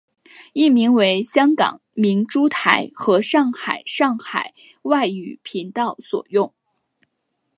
[0.53, 6.55] 译名为香港明珠台和上海上海外语频道所用。